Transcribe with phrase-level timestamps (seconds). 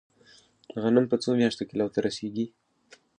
[0.81, 2.45] غنم په څو میاشتو کې لو ته رسیږي؟